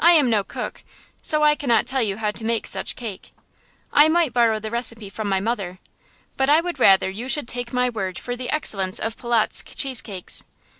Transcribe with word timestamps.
I 0.00 0.14
am 0.14 0.28
no 0.28 0.42
cook, 0.42 0.82
so 1.22 1.44
I 1.44 1.54
cannot 1.54 1.86
tell 1.86 2.02
you 2.02 2.16
how 2.16 2.32
to 2.32 2.42
make 2.44 2.66
such 2.66 2.96
cake. 2.96 3.30
I 3.92 4.08
might 4.08 4.32
borrow 4.32 4.58
the 4.58 4.68
recipe 4.72 5.08
from 5.08 5.28
my 5.28 5.38
mother, 5.38 5.78
but 6.36 6.50
I 6.50 6.60
would 6.60 6.80
rather 6.80 7.08
you 7.08 7.28
should 7.28 7.46
take 7.46 7.72
my 7.72 7.88
word 7.88 8.18
for 8.18 8.34
the 8.34 8.50
excellence 8.50 8.98
of 8.98 9.16
Polotzk 9.16 9.76
cheese 9.76 10.00
cakes. 10.00 10.42